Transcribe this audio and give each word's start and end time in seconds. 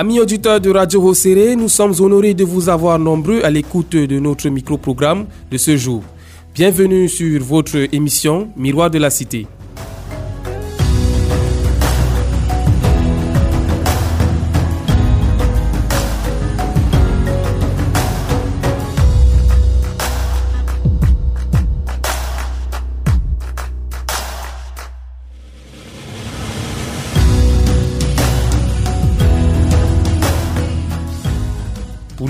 Amis 0.00 0.18
auditeurs 0.18 0.62
de 0.62 0.70
Radio 0.70 0.98
Rosséré, 0.98 1.56
nous 1.56 1.68
sommes 1.68 1.92
honorés 2.00 2.32
de 2.32 2.42
vous 2.42 2.70
avoir 2.70 2.98
nombreux 2.98 3.42
à 3.44 3.50
l'écoute 3.50 3.94
de 3.94 4.18
notre 4.18 4.48
micro-programme 4.48 5.26
de 5.50 5.58
ce 5.58 5.76
jour. 5.76 6.02
Bienvenue 6.54 7.06
sur 7.06 7.44
votre 7.44 7.76
émission 7.94 8.48
Miroir 8.56 8.90
de 8.90 8.96
la 8.96 9.10
Cité. 9.10 9.46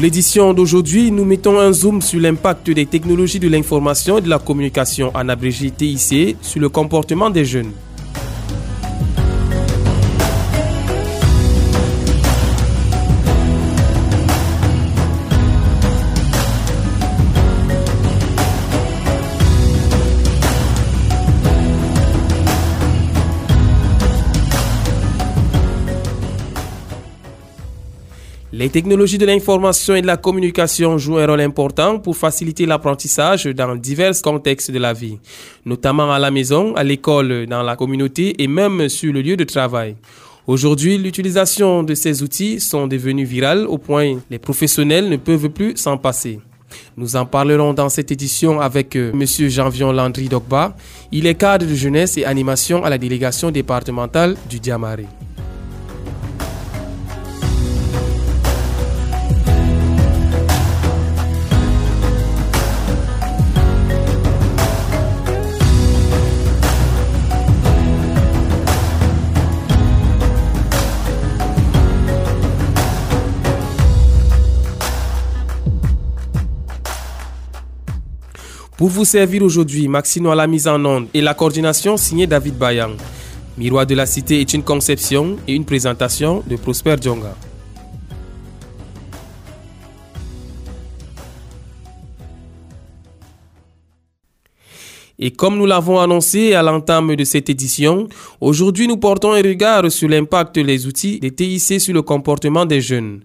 L'édition 0.00 0.54
d'aujourd'hui, 0.54 1.10
nous 1.10 1.24
mettons 1.24 1.59
un 1.59 1.72
zoom 1.72 2.00
sur 2.00 2.20
l'impact 2.20 2.70
des 2.70 2.86
technologies 2.86 3.38
de 3.38 3.48
l'information 3.48 4.18
et 4.18 4.23
de 4.23 4.28
la 4.30 4.38
communication 4.38 5.10
en 5.14 5.28
abrégé 5.28 5.70
TIC 5.70 6.36
sur 6.40 6.60
le 6.60 6.68
comportement 6.68 7.28
des 7.28 7.45
jeunes. 7.45 7.73
Les 28.60 28.68
technologies 28.68 29.16
de 29.16 29.24
l'information 29.24 29.94
et 29.94 30.02
de 30.02 30.06
la 30.06 30.18
communication 30.18 30.98
jouent 30.98 31.16
un 31.16 31.26
rôle 31.26 31.40
important 31.40 31.98
pour 31.98 32.14
faciliter 32.14 32.66
l'apprentissage 32.66 33.46
dans 33.46 33.74
divers 33.74 34.12
contextes 34.22 34.70
de 34.70 34.78
la 34.78 34.92
vie, 34.92 35.18
notamment 35.64 36.12
à 36.12 36.18
la 36.18 36.30
maison, 36.30 36.74
à 36.76 36.84
l'école, 36.84 37.46
dans 37.46 37.62
la 37.62 37.74
communauté 37.74 38.34
et 38.42 38.46
même 38.46 38.90
sur 38.90 39.14
le 39.14 39.22
lieu 39.22 39.38
de 39.38 39.44
travail. 39.44 39.96
Aujourd'hui, 40.46 40.98
l'utilisation 40.98 41.82
de 41.82 41.94
ces 41.94 42.22
outils 42.22 42.60
sont 42.60 42.86
devenus 42.86 43.26
virales 43.26 43.64
au 43.66 43.78
point 43.78 44.18
les 44.28 44.38
professionnels 44.38 45.08
ne 45.08 45.16
peuvent 45.16 45.48
plus 45.48 45.78
s'en 45.78 45.96
passer. 45.96 46.38
Nous 46.98 47.16
en 47.16 47.24
parlerons 47.24 47.72
dans 47.72 47.88
cette 47.88 48.12
édition 48.12 48.60
avec 48.60 48.94
euh, 48.94 49.10
M. 49.14 49.48
Janvion 49.48 49.90
Landry 49.90 50.28
Dogba. 50.28 50.76
Il 51.10 51.26
est 51.26 51.34
cadre 51.34 51.64
de 51.64 51.74
jeunesse 51.74 52.18
et 52.18 52.26
animation 52.26 52.84
à 52.84 52.90
la 52.90 52.98
délégation 52.98 53.50
départementale 53.50 54.36
du 54.50 54.60
Diamaré. 54.60 55.06
Pour 78.81 78.89
vous 78.89 79.05
servir 79.05 79.43
aujourd'hui, 79.43 79.89
Maxino 79.89 80.31
à 80.31 80.35
la 80.35 80.47
mise 80.47 80.67
en 80.67 80.83
onde 80.83 81.09
et 81.13 81.21
la 81.21 81.35
coordination 81.35 81.99
signée 81.99 82.27
David 82.27 82.57
Bayang. 82.57 82.97
Miroir 83.59 83.85
de 83.85 83.95
la 83.95 84.07
Cité 84.07 84.41
est 84.41 84.55
une 84.55 84.63
conception 84.63 85.37
et 85.47 85.53
une 85.53 85.67
présentation 85.67 86.43
de 86.47 86.57
Prosper 86.57 86.97
Djonga. 86.99 87.37
Et 95.19 95.31
comme 95.31 95.59
nous 95.59 95.67
l'avons 95.67 96.01
annoncé 96.01 96.55
à 96.55 96.62
l'entame 96.62 97.15
de 97.15 97.25
cette 97.25 97.51
édition, 97.51 98.09
aujourd'hui 98.41 98.89
nous 98.89 98.97
portons 98.97 99.35
un 99.35 99.43
regard 99.43 99.93
sur 99.93 100.09
l'impact 100.09 100.59
des 100.59 100.87
outils 100.87 101.21
des 101.21 101.33
TIC 101.33 101.79
sur 101.83 101.93
le 101.93 102.01
comportement 102.01 102.65
des 102.65 102.81
jeunes. 102.81 103.21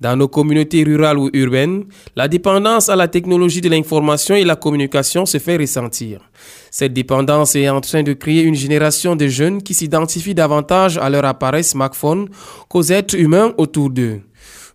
Dans 0.00 0.14
nos 0.14 0.28
communautés 0.28 0.84
rurales 0.84 1.18
ou 1.18 1.28
urbaines, 1.32 1.84
la 2.14 2.28
dépendance 2.28 2.88
à 2.88 2.94
la 2.94 3.08
technologie 3.08 3.60
de 3.60 3.68
l'information 3.68 4.36
et 4.36 4.44
la 4.44 4.54
communication 4.54 5.26
se 5.26 5.38
fait 5.38 5.56
ressentir. 5.56 6.20
Cette 6.70 6.92
dépendance 6.92 7.56
est 7.56 7.68
en 7.68 7.80
train 7.80 8.04
de 8.04 8.12
créer 8.12 8.42
une 8.42 8.54
génération 8.54 9.16
de 9.16 9.26
jeunes 9.26 9.60
qui 9.60 9.74
s'identifient 9.74 10.36
davantage 10.36 10.98
à 10.98 11.10
leur 11.10 11.24
appareil 11.24 11.64
smartphone 11.64 12.28
qu'aux 12.68 12.84
êtres 12.84 13.16
humains 13.16 13.52
autour 13.58 13.90
d'eux. 13.90 14.20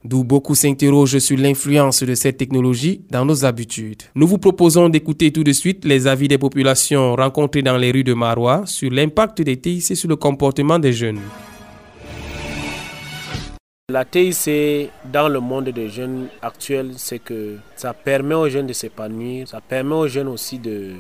D'où 0.04 0.26
beaucoup 0.26 0.56
s'interrogent 0.56 1.20
sur 1.20 1.38
l'influence 1.38 2.04
de 2.04 2.16
cette 2.16 2.36
technologie 2.36 3.06
dans 3.10 3.24
nos 3.24 3.46
habitudes. 3.46 4.04
Nous 4.16 4.28
vous 4.28 4.38
proposons 4.38 4.90
d'écouter 4.90 5.32
tout 5.32 5.46
de 5.46 5.54
suite 5.54 5.86
les 5.86 6.06
avis 6.06 6.28
des 6.28 6.38
populations 6.38 7.16
rencontrées 7.16 7.62
dans 7.62 7.78
les 7.78 7.92
rues 7.92 8.04
de 8.04 8.14
Marois 8.14 8.64
sur 8.66 8.92
l'impact 8.92 9.42
des 9.42 9.56
TIC 9.56 9.96
sur 9.96 10.10
le 10.10 10.18
comportement 10.18 10.80
des 10.80 10.92
jeunes. 10.92 11.22
La 13.94 14.06
TIC 14.06 14.90
dans 15.06 15.30
le 15.30 15.40
monde 15.40 15.66
des 15.66 15.88
jeunes 15.88 16.28
actuels, 16.42 16.94
c'est 16.98 17.20
que 17.20 17.58
ça 17.76 17.94
permet 17.94 18.34
aux 18.34 18.50
jeunes 18.50 18.66
de 18.66 18.74
s'épanouir, 18.74 19.48
ça 19.48 19.62
permet 19.62 19.94
aux 19.94 20.08
jeunes 20.08 20.30
aussi 20.30 20.58
de, 20.58 20.94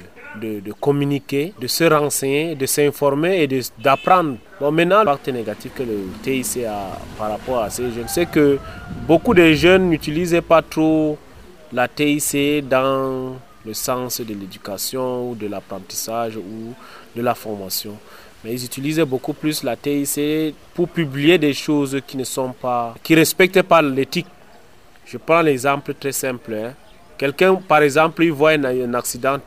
communiquer, 0.79 1.55
de 1.59 1.65
se 1.65 1.85
renseigner, 1.85 2.53
de 2.53 2.67
s'informer 2.67 3.41
et 3.41 3.61
d'apprendre. 3.79 4.37
Bon, 4.61 4.71
maintenant, 4.71 4.99
l'impact 4.99 5.29
négatif 5.29 5.71
que 5.73 5.81
le 5.81 6.01
TIC 6.21 6.65
a 6.65 6.99
par 7.17 7.31
rapport 7.31 7.63
à 7.63 7.71
ces 7.71 7.89
jeunes, 7.91 8.07
c'est 8.07 8.27
que 8.27 8.59
beaucoup 9.07 9.33
de 9.33 9.53
jeunes 9.53 9.89
n'utilisaient 9.89 10.43
pas 10.43 10.61
trop 10.61 11.17
la 11.71 11.87
TIC 11.87 12.67
dans 12.69 13.37
le 13.65 13.73
sens 13.73 14.21
de 14.21 14.35
l'éducation 14.35 15.31
ou 15.31 15.33
de 15.33 15.47
l'apprentissage 15.47 16.37
ou 16.37 16.75
de 17.15 17.21
la 17.23 17.33
formation 17.33 17.97
mais 18.43 18.53
ils 18.53 18.65
utilisaient 18.65 19.05
beaucoup 19.05 19.33
plus 19.33 19.63
la 19.63 19.75
TIC 19.75 20.55
pour 20.73 20.89
publier 20.89 21.37
des 21.37 21.53
choses 21.53 21.99
qui 22.05 22.17
ne 22.17 22.23
sont 22.23 22.51
pas, 22.51 22.93
qui 23.01 23.15
respectent 23.15 23.61
pas 23.61 23.81
l'éthique. 23.81 24.27
Je 25.05 25.17
prends 25.17 25.41
l'exemple 25.41 25.93
très 25.93 26.11
simple. 26.11 26.53
Hein. 26.53 26.73
Quelqu'un, 27.17 27.55
par 27.55 27.81
exemple, 27.81 28.23
il 28.23 28.31
voit 28.31 28.51
un, 28.51 28.93
accident 28.93 29.37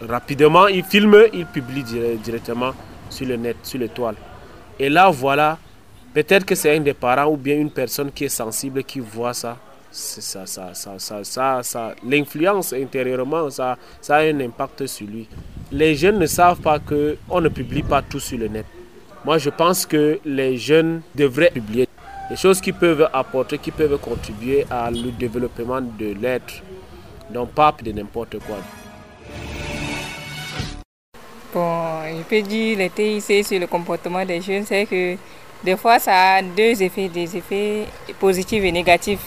rapidement, 0.00 0.66
il 0.68 0.84
filme, 0.84 1.24
il 1.32 1.46
publie 1.46 1.84
directement 2.22 2.72
sur 3.10 3.26
le 3.26 3.36
net, 3.36 3.56
sur 3.62 3.78
l'étoile. 3.78 4.16
Et 4.78 4.88
là, 4.88 5.10
voilà, 5.10 5.58
peut-être 6.14 6.44
que 6.44 6.54
c'est 6.54 6.76
un 6.76 6.80
des 6.80 6.94
parents 6.94 7.26
ou 7.26 7.36
bien 7.36 7.56
une 7.56 7.70
personne 7.70 8.10
qui 8.12 8.24
est 8.24 8.28
sensible 8.28 8.84
qui 8.84 9.00
voit 9.00 9.34
ça. 9.34 9.56
Ça, 9.90 10.46
ça, 10.46 10.74
ça, 10.74 10.98
ça, 10.98 11.62
ça, 11.62 11.94
l'influence 12.06 12.72
intérieurement, 12.72 13.48
ça, 13.50 13.76
ça 14.00 14.16
a 14.16 14.20
un 14.20 14.40
impact 14.40 14.86
sur 14.86 15.06
lui 15.06 15.26
les 15.70 15.94
jeunes 15.94 16.18
ne 16.18 16.26
savent 16.26 16.60
pas 16.60 16.78
qu'on 16.78 17.40
ne 17.40 17.48
publie 17.48 17.82
pas 17.82 18.02
tout 18.02 18.20
sur 18.20 18.38
le 18.38 18.48
net. 18.48 18.66
Moi, 19.24 19.38
je 19.38 19.50
pense 19.50 19.84
que 19.84 20.18
les 20.24 20.56
jeunes 20.56 21.02
devraient 21.14 21.50
publier 21.50 21.86
des 22.30 22.36
choses 22.36 22.60
qui 22.60 22.72
peuvent 22.72 23.08
apporter, 23.12 23.58
qui 23.58 23.70
peuvent 23.70 23.98
contribuer 23.98 24.64
à 24.70 24.90
le 24.90 25.10
développement 25.10 25.80
de 25.80 26.14
l'être, 26.20 26.62
non 27.30 27.46
pas 27.46 27.74
de 27.82 27.92
n'importe 27.92 28.38
quoi. 28.46 28.56
Bon, 31.52 32.02
je 32.06 32.22
peux 32.22 32.42
dire 32.42 32.78
les 32.78 32.90
TIC 32.90 33.44
sur 33.44 33.58
le 33.58 33.66
comportement 33.66 34.24
des 34.24 34.40
jeunes, 34.40 34.64
c'est 34.64 34.86
que 34.86 35.16
des 35.64 35.76
fois 35.76 35.98
ça 35.98 36.34
a 36.34 36.42
deux 36.42 36.82
effets, 36.82 37.08
des 37.08 37.36
effets 37.36 37.84
positifs 38.18 38.62
et 38.62 38.72
négatifs. 38.72 39.26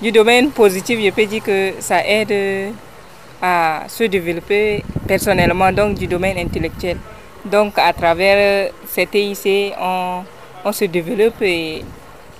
Du 0.00 0.10
domaine 0.12 0.50
positif, 0.50 0.98
je 0.98 1.10
peux 1.10 1.26
dire 1.26 1.42
que 1.42 1.72
ça 1.78 2.02
aide 2.06 2.72
à 3.42 3.82
se 3.86 4.04
développer 4.04 4.82
personnellement 5.06 5.70
donc 5.72 5.98
du 5.98 6.06
domaine 6.06 6.38
intellectuel. 6.38 6.96
Donc 7.44 7.74
à 7.76 7.92
travers 7.92 8.70
ces 8.88 9.06
TIC, 9.06 9.74
on, 9.78 10.22
se 10.72 10.86
développe 10.86 11.42
et 11.42 11.84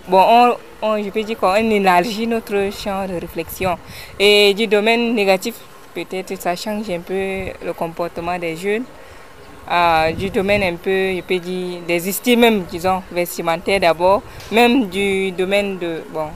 bon, 0.09 0.55
on, 0.81 1.03
je 1.03 1.11
peux 1.11 1.23
dire 1.23 1.39
qu'on 1.39 1.55
élargit 1.57 2.27
notre 2.27 2.71
champ 2.73 3.07
de 3.07 3.21
réflexion. 3.21 3.77
Et 4.19 4.55
du 4.55 4.67
domaine 4.67 5.15
négatif, 5.15 5.57
peut-être 5.95 6.41
ça 6.41 6.57
change 6.57 6.89
un 6.89 7.01
peu 7.01 7.53
le 7.63 7.75
comportement 7.75 8.39
des 8.39 8.57
jeunes. 8.57 8.85
Euh, 9.71 10.13
du 10.13 10.31
domaine 10.31 10.63
un 10.63 10.77
peu, 10.77 11.15
je 11.15 11.21
peux 11.21 11.39
dire, 11.39 11.81
des 11.87 12.09
estimes 12.09 12.41
même, 12.41 12.63
disons, 12.63 13.03
vestimentaires 13.13 13.81
d'abord, 13.81 14.23
même 14.51 14.87
du 14.89 15.31
domaine 15.33 15.79
de, 15.79 16.03
bon, 16.13 16.29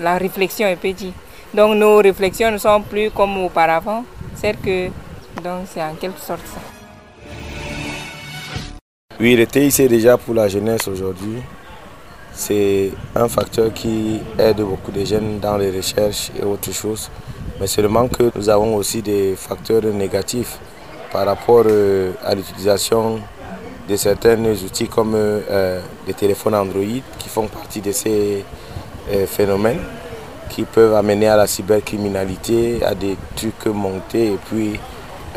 la 0.00 0.18
réflexion, 0.18 0.66
peux 0.80 0.92
dire. 0.92 1.12
Donc 1.52 1.76
nos 1.76 1.98
réflexions 1.98 2.50
ne 2.50 2.58
sont 2.58 2.82
plus 2.82 3.10
comme 3.10 3.36
auparavant. 3.44 4.04
C'est 4.34 4.60
que 4.60 4.88
donc 5.42 5.66
c'est 5.72 5.82
en 5.82 5.94
quelque 5.94 6.20
sorte 6.20 6.46
ça. 6.46 6.60
Oui, 9.20 9.36
le 9.36 9.46
TIC 9.46 9.88
déjà 9.88 10.16
pour 10.16 10.34
la 10.34 10.48
jeunesse 10.48 10.88
aujourd'hui, 10.88 11.40
c'est 12.32 12.90
un 13.14 13.28
facteur 13.28 13.72
qui 13.72 14.20
aide 14.38 14.56
beaucoup 14.60 14.90
de 14.90 15.04
jeunes 15.04 15.38
dans 15.38 15.56
les 15.56 15.70
recherches 15.70 16.32
et 16.38 16.44
autres 16.44 16.72
choses. 16.72 17.10
Mais 17.60 17.68
seulement 17.68 18.08
que 18.08 18.32
nous 18.34 18.48
avons 18.48 18.74
aussi 18.74 19.02
des 19.02 19.34
facteurs 19.36 19.84
négatifs 19.84 20.58
par 21.12 21.26
rapport 21.26 21.64
euh, 21.66 22.10
à 22.24 22.34
l'utilisation 22.34 23.20
de 23.88 23.96
certains 23.96 24.44
outils 24.44 24.88
comme 24.88 25.14
euh, 25.14 25.80
les 26.08 26.14
téléphones 26.14 26.56
Android 26.56 26.82
qui 27.18 27.28
font 27.28 27.46
partie 27.46 27.80
de 27.80 27.92
ces 27.92 28.38
euh, 28.38 28.42
phénomènes 29.26 29.80
qui 30.48 30.62
peuvent 30.62 30.94
amener 30.94 31.28
à 31.28 31.36
la 31.36 31.46
cybercriminalité, 31.46 32.82
à 32.84 32.94
des 32.94 33.16
trucs 33.34 33.66
montés 33.66 34.34
et 34.34 34.38
puis 34.48 34.78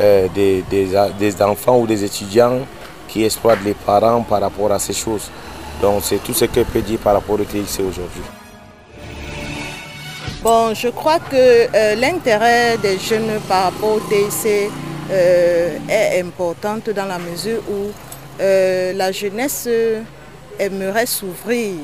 euh, 0.00 0.28
des, 0.34 0.62
des, 0.70 1.42
enfants 1.42 1.78
ou 1.80 1.86
des 1.86 2.04
étudiants 2.04 2.60
qui 3.08 3.24
exploitent 3.24 3.64
les 3.64 3.74
parents 3.74 4.22
par 4.22 4.40
rapport 4.40 4.70
à 4.70 4.78
ces 4.78 4.92
choses. 4.92 5.30
Donc 5.82 6.02
c'est 6.04 6.22
tout 6.22 6.34
ce 6.34 6.44
que 6.44 6.60
je 6.60 6.66
peux 6.66 6.82
dire 6.82 6.98
par 7.00 7.14
rapport 7.14 7.40
au 7.40 7.44
TIC 7.44 7.80
aujourd'hui. 7.80 8.22
Bon, 10.42 10.72
je 10.72 10.88
crois 10.88 11.18
que 11.18 11.96
l'intérêt 12.00 12.78
des 12.78 12.98
jeunes 12.98 13.40
par 13.48 13.64
rapport 13.64 13.96
au 13.96 14.00
TIC 14.00 14.70
est 15.10 16.20
important 16.20 16.78
dans 16.94 17.06
la 17.06 17.18
mesure 17.18 17.60
où 17.68 17.90
euh, 18.40 18.92
la 18.92 19.10
jeunesse 19.10 19.68
aimerait 20.60 21.06
s'ouvrir, 21.06 21.74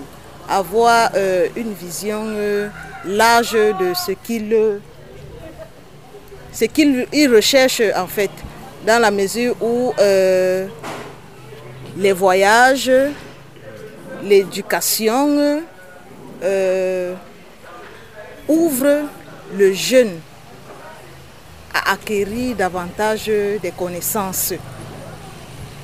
avoir 0.49 1.11
euh, 1.15 1.49
une 1.57 1.73
vision 1.73 2.25
euh, 2.27 2.69
large 3.05 3.53
de 3.53 3.95
ce 3.95 4.13
qu'il 4.13 4.49
ce 6.53 6.65
recherche 7.29 7.83
en 7.97 8.07
fait, 8.07 8.31
dans 8.87 9.01
la 9.01 9.11
mesure 9.11 9.57
où 9.61 9.93
les 11.97 12.13
voyages, 12.13 12.91
l'éducation 14.23 15.63
ouvrent 18.49 19.03
le 19.57 19.73
jeune 19.73 20.21
à 21.73 21.93
acquérir 21.93 22.57
davantage 22.57 23.27
des 23.27 23.73
connaissances. 23.77 24.55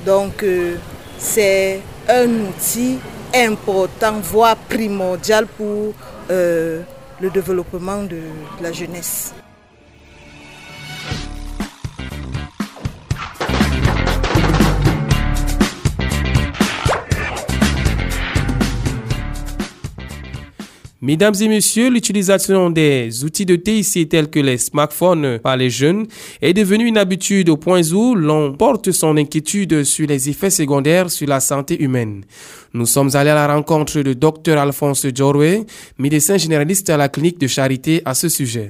Donc 0.05 0.41
euh, 0.41 0.77
c'est 1.19 1.79
un 2.09 2.27
outil 2.27 2.97
important, 3.35 4.19
voire 4.21 4.55
primordial 4.55 5.47
pour 5.47 5.93
euh, 6.29 6.81
le 7.19 7.29
développement 7.29 8.03
de 8.03 8.21
la 8.61 8.71
jeunesse. 8.71 9.33
Mesdames 21.03 21.33
et 21.41 21.47
messieurs, 21.47 21.89
l'utilisation 21.89 22.69
des 22.69 23.23
outils 23.23 23.47
de 23.47 23.55
TIC 23.55 24.07
tels 24.07 24.29
que 24.29 24.39
les 24.39 24.59
smartphones 24.59 25.39
par 25.39 25.57
les 25.57 25.71
jeunes 25.71 26.05
est 26.43 26.53
devenue 26.53 26.85
une 26.85 26.99
habitude 26.99 27.49
au 27.49 27.57
point 27.57 27.81
où 27.91 28.13
l'on 28.13 28.53
porte 28.53 28.91
son 28.91 29.17
inquiétude 29.17 29.83
sur 29.83 30.05
les 30.05 30.29
effets 30.29 30.51
secondaires 30.51 31.09
sur 31.09 31.27
la 31.27 31.39
santé 31.39 31.81
humaine. 31.81 32.23
Nous 32.75 32.85
sommes 32.85 33.15
allés 33.15 33.31
à 33.31 33.35
la 33.35 33.51
rencontre 33.51 34.01
de 34.01 34.13
Dr 34.13 34.59
Alphonse 34.59 35.07
Jorwe, 35.15 35.65
médecin 35.97 36.37
généraliste 36.37 36.91
à 36.91 36.97
la 36.97 37.09
clinique 37.09 37.39
de 37.39 37.47
charité 37.47 38.03
à 38.05 38.13
ce 38.13 38.29
sujet. 38.29 38.69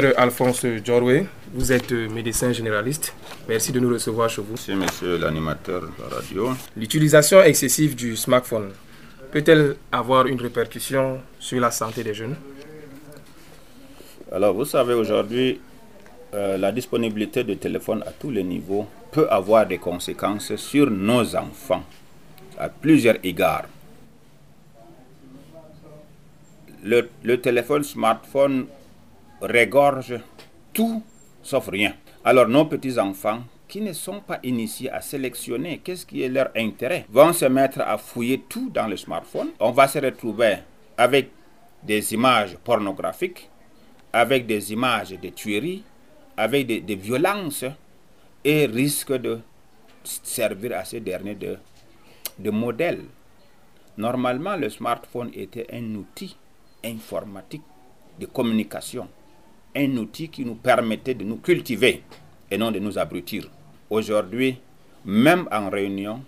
Docteur 0.00 0.18
Alphonse 0.22 0.64
Jorwe, 0.82 1.26
vous 1.52 1.72
êtes 1.72 1.92
médecin 1.92 2.52
généraliste. 2.52 3.12
Merci 3.46 3.70
de 3.70 3.80
nous 3.80 3.90
recevoir 3.90 4.30
chez 4.30 4.40
vous. 4.40 4.54
Merci, 4.54 4.72
monsieur 4.74 5.18
l'animateur 5.18 5.82
de 5.82 5.88
la 6.02 6.16
radio. 6.16 6.52
L'utilisation 6.74 7.42
excessive 7.42 7.94
du 7.94 8.16
smartphone 8.16 8.70
peut-elle 9.30 9.76
avoir 9.92 10.26
une 10.26 10.40
répercussion 10.40 11.20
sur 11.38 11.60
la 11.60 11.70
santé 11.70 12.02
des 12.02 12.14
jeunes? 12.14 12.34
Alors, 14.32 14.54
vous 14.54 14.64
savez, 14.64 14.94
aujourd'hui, 14.94 15.60
euh, 16.32 16.56
la 16.56 16.72
disponibilité 16.72 17.44
de 17.44 17.52
téléphone 17.52 18.02
à 18.06 18.12
tous 18.12 18.30
les 18.30 18.42
niveaux 18.42 18.86
peut 19.12 19.28
avoir 19.28 19.66
des 19.66 19.76
conséquences 19.78 20.56
sur 20.56 20.90
nos 20.90 21.36
enfants 21.36 21.84
à 22.58 22.70
plusieurs 22.70 23.16
égards. 23.22 23.66
Le, 26.82 27.06
le 27.22 27.38
téléphone 27.38 27.84
smartphone 27.84 28.64
regorge 29.40 30.20
tout 30.72 31.02
sauf 31.42 31.68
rien. 31.68 31.94
Alors 32.24 32.48
nos 32.48 32.66
petits-enfants 32.66 33.40
qui 33.70 33.80
ne 33.80 33.92
sont 33.92 34.20
pas 34.20 34.40
initiés 34.42 34.90
à 34.90 35.00
sélectionner 35.00 35.78
qu'est-ce 35.78 36.04
qui 36.04 36.22
est 36.22 36.28
leur 36.28 36.50
intérêt, 36.56 37.06
vont 37.08 37.32
se 37.32 37.44
mettre 37.44 37.80
à 37.80 37.96
fouiller 37.98 38.42
tout 38.48 38.68
dans 38.68 38.88
le 38.88 38.96
smartphone. 38.96 39.50
On 39.60 39.70
va 39.70 39.86
se 39.86 40.00
retrouver 40.00 40.56
avec 40.98 41.30
des 41.82 42.12
images 42.12 42.56
pornographiques, 42.64 43.48
avec 44.12 44.46
des 44.46 44.72
images 44.72 45.10
de 45.10 45.28
tueries, 45.28 45.84
avec 46.36 46.66
des, 46.66 46.96
violences 46.96 47.64
et 48.44 48.66
risque 48.66 49.12
de 49.12 49.38
servir 50.02 50.76
à 50.76 50.84
ces 50.84 50.98
derniers 50.98 51.36
de, 51.36 51.56
de 52.40 52.50
modèle. 52.50 53.04
Normalement, 53.96 54.56
le 54.56 54.68
smartphone 54.68 55.30
était 55.32 55.66
un 55.72 55.94
outil 55.94 56.36
informatique 56.84 57.62
de 58.18 58.26
communication 58.26 59.08
un 59.76 59.96
outil 59.96 60.28
qui 60.28 60.44
nous 60.44 60.54
permettait 60.56 61.14
de 61.14 61.24
nous 61.24 61.36
cultiver 61.36 62.02
et 62.50 62.58
non 62.58 62.70
de 62.70 62.78
nous 62.78 62.98
abrutir. 62.98 63.48
Aujourd'hui, 63.88 64.58
même 65.04 65.48
en 65.50 65.70
réunion, 65.70 66.22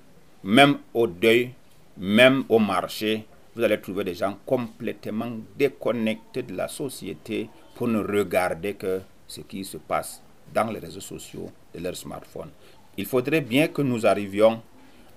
même 0.45 0.79
au 0.95 1.07
deuil, 1.07 1.51
même 1.99 2.45
au 2.49 2.59
marché, 2.59 3.27
vous 3.55 3.63
allez 3.63 3.81
trouver 3.81 4.05
des 4.05 4.15
gens 4.15 4.39
complètement 4.47 5.31
déconnectés 5.59 6.43
de 6.43 6.55
la 6.55 6.69
société 6.69 7.49
pour 7.75 7.89
ne 7.89 7.99
regarder 7.99 8.75
que 8.75 9.01
ce 9.27 9.41
qui 9.43 9.65
se 9.65 9.77
passe 9.77 10.23
dans 10.55 10.71
les 10.71 10.79
réseaux 10.79 11.01
sociaux 11.01 11.51
de 11.75 11.81
leur 11.81 11.97
smartphone. 11.97 12.51
Il 12.97 13.07
faudrait 13.07 13.41
bien 13.41 13.69
que 13.69 13.83
nous 13.83 14.07
arrivions 14.07 14.63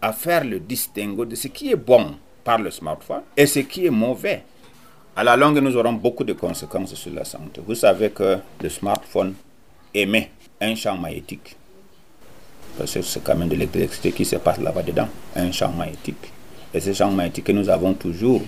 à 0.01 0.13
faire 0.13 0.43
le 0.43 0.59
distinguo 0.59 1.25
de 1.25 1.35
ce 1.35 1.47
qui 1.47 1.71
est 1.71 1.75
bon 1.75 2.15
par 2.43 2.59
le 2.59 2.71
smartphone 2.71 3.23
et 3.35 3.45
ce 3.47 3.59
qui 3.59 3.85
est 3.85 3.89
mauvais 3.89 4.43
à 5.15 5.23
la 5.23 5.37
longue, 5.37 5.59
nous 5.59 5.75
aurons 5.77 5.93
beaucoup 5.93 6.25
de 6.25 6.33
conséquences 6.33 6.93
sur 6.95 7.13
la 7.13 7.23
santé. 7.23 7.61
Vous 7.65 7.75
savez 7.75 8.09
que 8.09 8.37
le 8.61 8.69
smartphone 8.69 9.33
émet 9.93 10.29
un 10.59 10.75
champ 10.75 10.97
magnétique. 10.97 11.55
Parce 12.77 12.93
que 12.93 13.01
c'est 13.01 13.23
quand 13.23 13.35
même 13.35 13.47
de 13.47 13.55
l'électricité 13.55 14.11
qui 14.11 14.25
se 14.25 14.35
passe 14.35 14.59
là-bas 14.59 14.83
dedans, 14.83 15.07
un 15.35 15.51
champ 15.53 15.71
magnétique. 15.71 16.31
Et 16.73 16.81
ce 16.81 16.91
champ 16.91 17.09
magnétique 17.11 17.45
que 17.45 17.53
nous 17.53 17.69
avons 17.69 17.93
toujours 17.93 18.41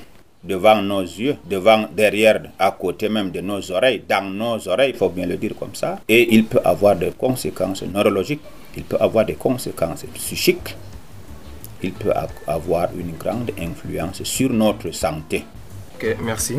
devant 0.44 0.82
nos 0.82 1.02
yeux, 1.02 1.38
devant, 1.50 1.86
derrière, 1.96 2.42
à 2.60 2.72
côté 2.72 3.08
même 3.08 3.32
de 3.32 3.40
nos 3.40 3.72
oreilles, 3.72 4.04
dans 4.08 4.30
nos 4.30 4.68
oreilles, 4.68 4.92
il 4.92 4.98
faut 4.98 5.10
bien 5.10 5.26
le 5.26 5.38
dire 5.38 5.54
comme 5.58 5.74
ça. 5.74 6.00
Et 6.10 6.36
il 6.36 6.46
peut 6.46 6.60
avoir 6.66 6.98
des 6.98 7.12
conséquences 7.12 7.84
neurologiques, 7.84 8.42
il 8.76 8.84
peut 8.84 8.98
avoir 9.00 9.26
des 9.26 9.36
conséquences 9.36 10.04
psychiques, 10.14 10.76
il 11.82 11.94
peut 11.94 12.12
avoir 12.46 12.90
une 12.98 13.14
grande 13.18 13.52
influence 13.58 14.24
sur 14.24 14.50
notre 14.52 14.92
santé. 14.92 15.46
Ok, 15.98 16.16
merci. 16.22 16.54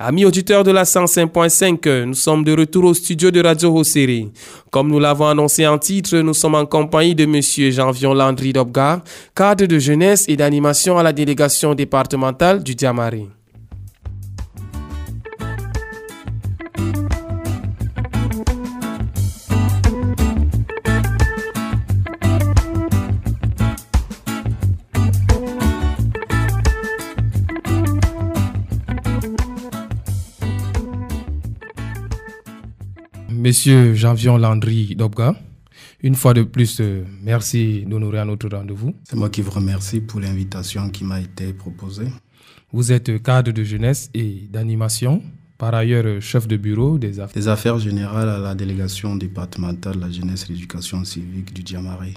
Amis 0.00 0.24
auditeurs 0.24 0.62
de 0.62 0.70
la 0.70 0.84
105.5, 0.84 2.04
nous 2.04 2.14
sommes 2.14 2.44
de 2.44 2.56
retour 2.56 2.84
au 2.84 2.94
studio 2.94 3.32
de 3.32 3.42
Radio 3.42 3.76
Hosseri. 3.76 4.30
Comme 4.70 4.92
nous 4.92 5.00
l'avons 5.00 5.26
annoncé 5.26 5.66
en 5.66 5.76
titre, 5.76 6.18
nous 6.18 6.34
sommes 6.34 6.54
en 6.54 6.66
compagnie 6.66 7.16
de 7.16 7.26
Monsieur 7.26 7.72
Jean-Vion 7.72 8.14
Landry 8.14 8.52
Dobgar, 8.52 9.00
cadre 9.34 9.66
de 9.66 9.76
jeunesse 9.80 10.24
et 10.28 10.36
d'animation 10.36 10.98
à 10.98 11.02
la 11.02 11.12
délégation 11.12 11.74
départementale 11.74 12.62
du 12.62 12.76
Diamari. 12.76 13.26
Monsieur 33.38 33.94
Jean-Vion 33.94 34.36
Landry 34.36 34.96
Dobga, 34.96 35.36
une 36.02 36.16
fois 36.16 36.34
de 36.34 36.42
plus, 36.42 36.80
euh, 36.80 37.04
merci 37.22 37.84
d'honorer 37.86 38.18
à 38.18 38.24
notre 38.24 38.48
rendez-vous. 38.48 38.96
C'est 39.04 39.14
moi 39.14 39.30
qui 39.30 39.42
vous 39.42 39.52
remercie 39.52 40.00
pour 40.00 40.18
l'invitation 40.18 40.90
qui 40.90 41.04
m'a 41.04 41.20
été 41.20 41.52
proposée. 41.52 42.08
Vous 42.72 42.90
êtes 42.90 43.22
cadre 43.22 43.52
de 43.52 43.62
jeunesse 43.62 44.10
et 44.12 44.48
d'animation, 44.50 45.22
par 45.56 45.72
ailleurs 45.72 46.04
euh, 46.04 46.20
chef 46.20 46.48
de 46.48 46.56
bureau 46.56 46.98
des 46.98 47.20
affaires. 47.20 47.40
Des 47.40 47.46
affaires 47.46 47.78
générales 47.78 48.28
à 48.28 48.38
la 48.38 48.56
délégation 48.56 49.14
départementale 49.14 49.94
de 49.94 50.00
la 50.00 50.10
jeunesse 50.10 50.46
et 50.50 50.54
l'éducation 50.54 51.04
civique 51.04 51.54
du 51.54 51.62
Diamaré. 51.62 52.14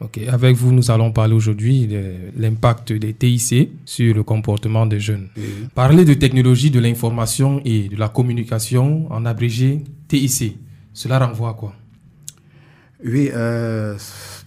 Ok, 0.00 0.18
avec 0.28 0.56
vous, 0.56 0.72
nous 0.72 0.90
allons 0.90 1.12
parler 1.12 1.34
aujourd'hui 1.34 1.86
de 1.86 2.02
l'impact 2.36 2.92
des 2.92 3.14
TIC 3.14 3.70
sur 3.86 4.14
le 4.14 4.22
comportement 4.24 4.84
des 4.84 5.00
jeunes. 5.00 5.28
Parler 5.74 6.04
de 6.04 6.12
technologie 6.12 6.70
de 6.70 6.80
l'information 6.80 7.62
et 7.64 7.88
de 7.88 7.96
la 7.96 8.08
communication, 8.08 9.10
en 9.10 9.24
abrégé 9.24 9.84
TIC, 10.08 10.58
cela 10.92 11.18
renvoie 11.18 11.50
à 11.50 11.54
quoi? 11.54 11.74
Oui, 13.04 13.30
euh, 13.32 13.96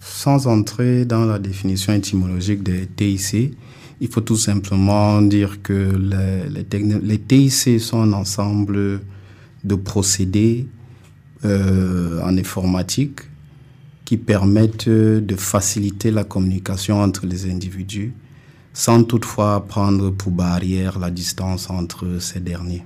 sans 0.00 0.46
entrer 0.46 1.04
dans 1.04 1.24
la 1.24 1.38
définition 1.38 1.92
étymologique 1.92 2.62
des 2.62 2.86
TIC, 2.86 3.56
il 4.00 4.08
faut 4.08 4.20
tout 4.20 4.36
simplement 4.36 5.20
dire 5.22 5.62
que 5.62 5.96
les, 7.02 7.18
TIC 7.18 7.80
sont 7.80 8.02
un 8.02 8.12
ensemble 8.12 9.00
de 9.64 9.74
procédés 9.74 10.68
euh, 11.44 12.20
en 12.22 12.36
informatique 12.36 13.20
qui 14.04 14.16
permettent 14.16 14.88
de 14.88 15.36
faciliter 15.36 16.10
la 16.10 16.24
communication 16.24 17.00
entre 17.00 17.26
les 17.26 17.50
individus 17.50 18.12
sans 18.72 19.02
toutefois 19.02 19.66
prendre 19.66 20.10
pour 20.10 20.30
barrière 20.30 21.00
la 21.00 21.10
distance 21.10 21.68
entre 21.68 22.20
ces 22.20 22.38
derniers. 22.38 22.84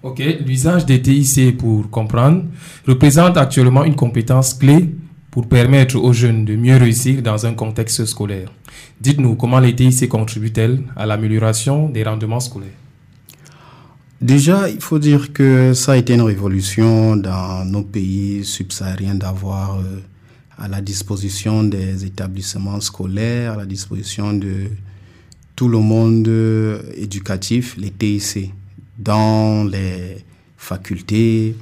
Ok, 0.00 0.22
l'usage 0.46 0.86
des 0.86 1.02
TIC, 1.02 1.56
pour 1.58 1.90
comprendre, 1.90 2.44
représente 2.86 3.36
actuellement 3.36 3.82
une 3.82 3.96
compétence 3.96 4.54
clé 4.54 4.94
pour 5.32 5.48
permettre 5.48 5.96
aux 5.96 6.12
jeunes 6.12 6.44
de 6.44 6.54
mieux 6.54 6.76
réussir 6.76 7.20
dans 7.20 7.46
un 7.46 7.54
contexte 7.54 8.04
scolaire. 8.04 8.52
Dites-nous 9.00 9.34
comment 9.34 9.58
les 9.58 9.74
TIC 9.74 10.08
contribuent-elles 10.08 10.82
à 10.94 11.04
l'amélioration 11.04 11.88
des 11.88 12.04
rendements 12.04 12.38
scolaires? 12.38 12.78
Déjà, 14.20 14.68
il 14.68 14.80
faut 14.80 15.00
dire 15.00 15.32
que 15.32 15.74
ça 15.74 15.92
a 15.92 15.96
été 15.96 16.14
une 16.14 16.22
révolution 16.22 17.16
dans 17.16 17.64
nos 17.64 17.82
pays 17.82 18.44
subsahariens 18.44 19.16
d'avoir 19.16 19.78
euh, 19.78 20.00
à 20.58 20.68
la 20.68 20.80
disposition 20.80 21.64
des 21.64 22.04
établissements 22.04 22.80
scolaires, 22.80 23.54
à 23.54 23.56
la 23.56 23.66
disposition 23.66 24.32
de 24.32 24.68
tout 25.56 25.68
le 25.68 25.78
monde 25.78 26.26
euh, 26.28 26.82
éducatif, 26.96 27.76
les 27.78 27.90
TIC, 27.90 28.52
dans 28.98 29.64
les 29.64 30.24
facultés, 30.56 31.56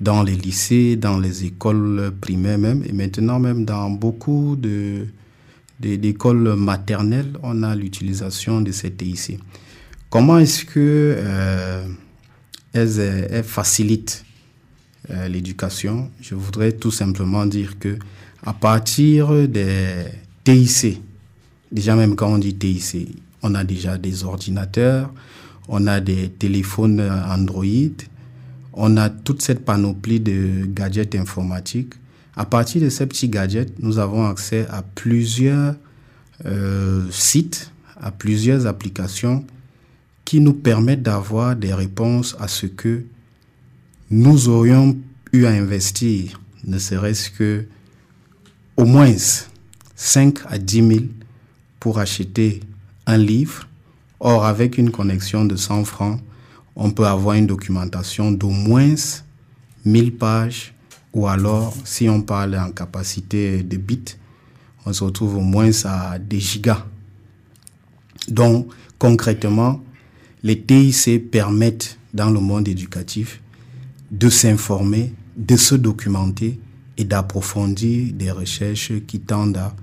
dans 0.00 0.22
les 0.22 0.36
lycées, 0.36 0.96
dans 0.96 1.18
les 1.18 1.44
écoles 1.44 2.12
primaires 2.20 2.58
même, 2.58 2.82
et 2.86 2.92
maintenant 2.92 3.38
même 3.38 3.64
dans 3.64 3.90
beaucoup 3.90 4.56
de 4.56 5.06
d'écoles 5.78 6.54
maternelles, 6.56 7.36
on 7.42 7.62
a 7.62 7.74
l'utilisation 7.76 8.62
de 8.62 8.72
ces 8.72 8.90
TIC. 8.92 9.38
Comment 10.08 10.38
est-ce 10.38 10.64
que 10.64 11.14
euh, 11.18 11.86
elles, 12.72 13.44
facilitent 13.44 14.24
euh, 15.10 15.28
l'éducation? 15.28 16.10
Je 16.22 16.34
voudrais 16.34 16.72
tout 16.72 16.90
simplement 16.90 17.44
dire 17.44 17.78
que 17.78 17.98
à 18.44 18.54
partir 18.54 19.46
des 19.48 20.04
TIC, 20.44 21.02
déjà 21.70 21.94
même 21.94 22.16
quand 22.16 22.32
on 22.32 22.38
dit 22.38 22.54
TIC, 22.54 23.18
on 23.42 23.54
a 23.54 23.64
déjà 23.64 23.98
des 23.98 24.24
ordinateurs, 24.24 25.12
on 25.68 25.86
a 25.86 26.00
des 26.00 26.28
téléphones 26.28 27.00
Android, 27.00 27.64
on 28.72 28.96
a 28.96 29.08
toute 29.08 29.42
cette 29.42 29.64
panoplie 29.64 30.20
de 30.20 30.66
gadgets 30.66 31.14
informatiques. 31.14 31.94
À 32.36 32.44
partir 32.44 32.82
de 32.82 32.88
ces 32.90 33.06
petits 33.06 33.28
gadgets, 33.28 33.72
nous 33.80 33.98
avons 33.98 34.26
accès 34.26 34.66
à 34.70 34.82
plusieurs 34.82 35.74
euh, 36.44 37.04
sites, 37.10 37.72
à 38.00 38.10
plusieurs 38.10 38.66
applications 38.66 39.44
qui 40.24 40.40
nous 40.40 40.52
permettent 40.52 41.02
d'avoir 41.02 41.56
des 41.56 41.72
réponses 41.72 42.36
à 42.38 42.48
ce 42.48 42.66
que 42.66 43.04
nous 44.10 44.48
aurions 44.48 44.96
eu 45.32 45.46
à 45.46 45.50
investir, 45.50 46.40
ne 46.64 46.78
serait-ce 46.78 47.30
que 47.30 47.66
au 48.76 48.84
moins 48.84 49.12
5 49.94 50.38
à 50.48 50.58
10 50.58 50.88
000 50.88 51.00
pour 51.80 51.98
acheter 51.98 52.60
un 53.06 53.16
livre. 53.16 53.66
Or, 54.20 54.44
avec 54.44 54.78
une 54.78 54.90
connexion 54.90 55.44
de 55.44 55.56
100 55.56 55.84
francs, 55.84 56.20
on 56.74 56.90
peut 56.90 57.06
avoir 57.06 57.36
une 57.36 57.46
documentation 57.46 58.32
d'au 58.32 58.50
moins 58.50 58.94
1000 59.84 60.16
pages 60.16 60.74
ou 61.16 61.26
alors, 61.26 61.74
si 61.84 62.10
on 62.10 62.20
parle 62.20 62.58
en 62.58 62.70
capacité 62.72 63.62
de 63.62 63.78
bits, 63.78 64.16
on 64.84 64.92
se 64.92 65.02
retrouve 65.02 65.36
au 65.36 65.40
moins 65.40 65.70
à 65.86 66.18
des 66.18 66.38
gigas. 66.38 66.84
Donc, 68.28 68.68
concrètement, 68.98 69.82
les 70.42 70.60
TIC 70.60 71.30
permettent 71.30 71.98
dans 72.12 72.28
le 72.28 72.38
monde 72.38 72.68
éducatif 72.68 73.40
de 74.10 74.28
s'informer, 74.28 75.14
de 75.38 75.56
se 75.56 75.74
documenter 75.74 76.60
et 76.98 77.04
d'approfondir 77.04 78.12
des 78.12 78.30
recherches 78.30 78.92
qui 79.06 79.20
tendent 79.20 79.56
à 79.56 79.74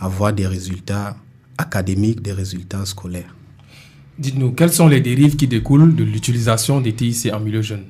avoir 0.00 0.32
des 0.32 0.48
résultats 0.48 1.16
académiques, 1.56 2.20
des 2.20 2.32
résultats 2.32 2.84
scolaires. 2.84 3.32
Dites-nous, 4.18 4.52
quelles 4.52 4.72
sont 4.72 4.86
les 4.86 5.00
dérives 5.00 5.36
qui 5.36 5.48
découlent 5.48 5.94
de 5.94 6.04
l'utilisation 6.04 6.80
des 6.80 6.92
TIC 6.94 7.32
en 7.32 7.40
milieu 7.40 7.62
jeune? 7.62 7.84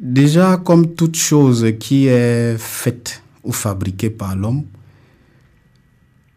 Déjà, 0.00 0.56
comme 0.56 0.94
toute 0.94 1.16
chose 1.16 1.66
qui 1.78 2.06
est 2.06 2.56
faite 2.58 3.22
ou 3.44 3.52
fabriquée 3.52 4.10
par 4.10 4.34
l'homme, 4.34 4.64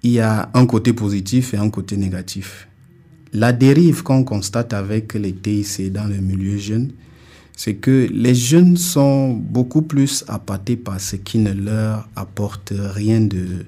il 0.03 0.11
y 0.11 0.19
a 0.19 0.49
un 0.53 0.65
côté 0.65 0.93
positif 0.93 1.53
et 1.53 1.57
un 1.57 1.69
côté 1.69 1.97
négatif. 1.97 2.67
La 3.33 3.51
dérive 3.51 4.03
qu'on 4.03 4.23
constate 4.23 4.73
avec 4.73 5.15
les 5.15 5.33
TIC 5.33 5.91
dans 5.91 6.05
le 6.05 6.17
milieu 6.17 6.57
jeune, 6.57 6.91
c'est 7.57 7.75
que 7.75 8.07
les 8.11 8.35
jeunes 8.35 8.77
sont 8.77 9.33
beaucoup 9.33 9.81
plus 9.81 10.23
appâtés 10.27 10.77
par 10.77 11.01
ce 11.01 11.15
qui 11.15 11.39
ne 11.39 11.51
leur 11.51 12.07
apporte 12.15 12.71
rien 12.71 13.19
de, 13.19 13.65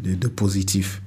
de, 0.00 0.28
positif. 0.28 1.00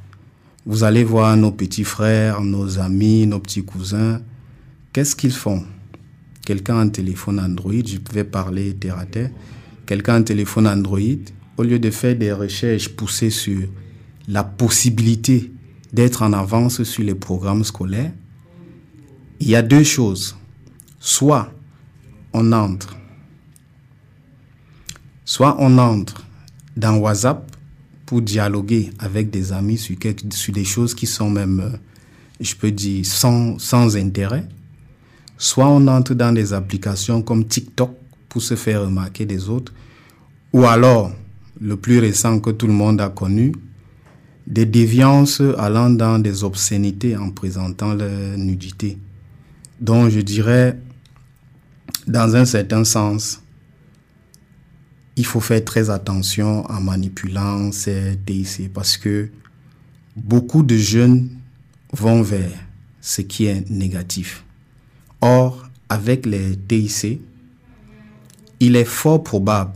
Vous 0.69 0.83
allez 0.83 1.05
voir 1.05 1.37
nos 1.37 1.51
petits 1.53 1.85
frères, 1.85 2.41
nos 2.41 2.77
amis, 2.77 3.25
nos 3.25 3.39
petits 3.39 3.63
cousins, 3.63 4.19
qu'est-ce 4.91 5.15
qu'ils 5.15 5.31
font? 5.31 5.63
Quelqu'un 6.45 6.79
un 6.79 6.89
téléphone 6.89 7.39
Android, 7.39 7.71
je 7.85 7.99
pouvais 7.99 8.25
parler 8.25 8.73
terre 8.75 8.99
à 8.99 9.05
terre, 9.05 9.29
quelqu'un 9.85 10.15
un 10.15 10.23
téléphone 10.23 10.67
Android, 10.67 10.99
au 11.55 11.63
lieu 11.63 11.79
de 11.79 11.89
faire 11.89 12.17
des 12.17 12.33
recherches 12.33 12.89
poussées 12.89 13.29
sur 13.29 13.65
la 14.27 14.43
possibilité 14.43 15.53
d'être 15.93 16.21
en 16.21 16.33
avance 16.33 16.83
sur 16.83 17.05
les 17.05 17.15
programmes 17.15 17.63
scolaires, 17.63 18.11
il 19.39 19.47
y 19.47 19.55
a 19.55 19.61
deux 19.61 19.85
choses. 19.85 20.35
Soit 20.99 21.49
on 22.33 22.51
entre. 22.51 22.97
Soit 25.23 25.55
on 25.59 25.77
entre 25.77 26.25
dans 26.75 26.97
WhatsApp 26.97 27.55
pour 28.07 28.21
dialoguer 28.21 28.89
avec 28.99 29.29
des 29.29 29.51
amis 29.51 29.77
sur, 29.77 29.97
des 30.53 30.63
choses 30.63 30.95
qui 30.95 31.05
sont 31.05 31.29
même, 31.29 31.59
euh, 31.59 31.77
je 32.39 32.55
peux 32.55 32.71
dire, 32.71 33.05
sans, 33.05 33.95
intérêt. 33.97 34.47
Soit 35.37 35.67
on 35.67 35.85
entre 35.87 36.15
dans 36.15 36.33
des 36.33 36.53
applications 36.53 37.21
comme 37.21 37.45
TikTok 37.45 37.91
pour 38.29 38.41
se 38.41 38.55
faire 38.55 38.83
remarquer 38.83 39.25
des 39.25 39.49
autres. 39.49 39.73
Ou 40.53 40.65
alors, 40.65 41.11
le 41.59 41.75
plus 41.75 41.99
récent 41.99 42.39
que 42.39 42.49
tout 42.49 42.65
le 42.65 42.73
monde 42.73 43.01
a 43.01 43.09
connu, 43.09 43.51
des 44.47 44.65
déviances 44.65 45.41
allant 45.57 45.89
dans 45.89 46.17
des 46.17 46.45
obscénités 46.45 47.17
en 47.17 47.31
présentant 47.31 47.93
la 47.93 48.37
nudité. 48.37 48.97
Donc 49.81 50.09
je 50.11 50.21
dirais 50.21 50.79
dans 52.07 52.37
un 52.37 52.45
certain 52.45 52.85
sens, 52.85 53.41
il 55.17 55.25
faut 55.25 55.39
faire 55.39 55.65
très 55.65 55.89
attention 55.89 56.63
en 56.69 56.79
manipulant 56.79 57.71
ces 57.71 58.17
TIC 58.23 58.71
parce 58.71 58.97
que 58.97 59.29
beaucoup 60.15 60.61
de 60.61 60.77
jeunes 60.77 61.29
vont 61.91 62.21
vers 62.21 62.51
ce 63.01 63.21
qui 63.21 63.47
est 63.47 63.67
négatif. 63.69 64.45
Or, 65.19 65.67
avec 65.89 66.27
les 66.27 66.55
TIC, 66.55 67.19
il 68.59 68.75
est 68.75 68.85
fort 68.85 69.23
probable 69.23 69.73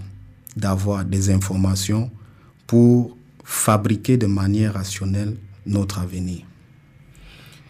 d'avoir 0.55 1.03
des 1.03 1.31
informations 1.31 2.11
pour 2.67 3.17
fabriquer 3.43 4.17
de 4.17 4.27
manière 4.27 4.75
rationnelle 4.75 5.35
notre 5.65 5.99
avenir. 5.99 6.41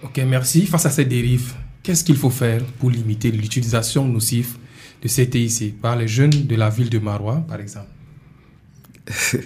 Ok, 0.03 0.19
merci. 0.27 0.65
Face 0.65 0.85
à 0.85 0.89
ces 0.89 1.05
dérives, 1.05 1.53
qu'est-ce 1.83 2.03
qu'il 2.03 2.17
faut 2.17 2.29
faire 2.29 2.63
pour 2.79 2.89
limiter 2.89 3.31
l'utilisation 3.31 4.05
nocive 4.05 4.57
de 5.01 5.07
ces 5.07 5.29
TIC 5.29 5.81
par 5.81 5.95
les 5.95 6.07
jeunes 6.07 6.29
de 6.29 6.55
la 6.55 6.69
ville 6.69 6.89
de 6.89 6.99
Marois, 6.99 7.43
par 7.47 7.59
exemple 7.59 7.89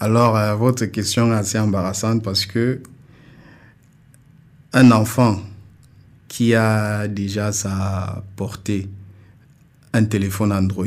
Alors, 0.00 0.36
euh, 0.36 0.54
votre 0.54 0.86
question 0.86 1.32
est 1.32 1.36
assez 1.36 1.58
embarrassante 1.58 2.22
parce 2.22 2.46
que 2.46 2.80
un 4.72 4.90
enfant 4.90 5.40
qui 6.28 6.54
a 6.54 7.06
déjà 7.06 7.52
sa 7.52 8.24
portée 8.36 8.88
un 9.92 10.04
téléphone 10.04 10.52
Android, 10.52 10.86